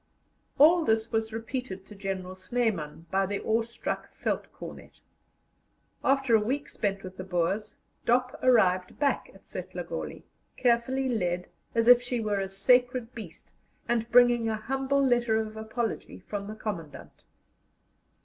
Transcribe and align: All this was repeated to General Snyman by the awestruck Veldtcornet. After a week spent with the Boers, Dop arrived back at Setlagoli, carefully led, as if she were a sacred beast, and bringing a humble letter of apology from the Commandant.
All 0.57 0.83
this 0.83 1.11
was 1.11 1.31
repeated 1.31 1.85
to 1.85 1.93
General 1.93 2.33
Snyman 2.33 3.05
by 3.11 3.27
the 3.27 3.39
awestruck 3.43 4.09
Veldtcornet. 4.19 4.99
After 6.03 6.33
a 6.35 6.39
week 6.39 6.67
spent 6.69 7.03
with 7.03 7.17
the 7.17 7.23
Boers, 7.23 7.77
Dop 8.03 8.39
arrived 8.41 8.97
back 8.97 9.29
at 9.35 9.45
Setlagoli, 9.45 10.23
carefully 10.57 11.07
led, 11.07 11.49
as 11.75 11.87
if 11.87 12.01
she 12.01 12.19
were 12.19 12.39
a 12.39 12.49
sacred 12.49 13.13
beast, 13.13 13.53
and 13.87 14.09
bringing 14.09 14.49
a 14.49 14.55
humble 14.55 15.05
letter 15.05 15.35
of 15.35 15.55
apology 15.55 16.17
from 16.17 16.47
the 16.47 16.55
Commandant. 16.55 17.23